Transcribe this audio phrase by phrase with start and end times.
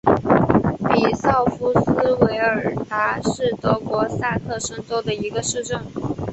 [0.89, 5.79] 比绍夫斯韦尔达是德国萨克森州的一个市镇。